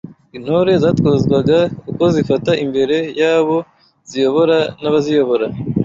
Intore 0.37 0.71
zatozwaga 0.83 1.59
uko 1.91 2.03
zifata 2.15 2.51
imbere 2.63 2.97
y’abo 3.19 3.57
ziyobora 4.09 4.57
n’abaziyobora 4.81 5.45